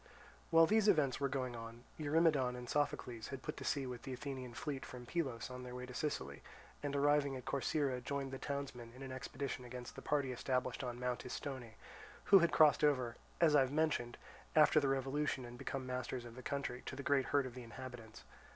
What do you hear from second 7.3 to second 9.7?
at Corcyra, joined the townsmen in an expedition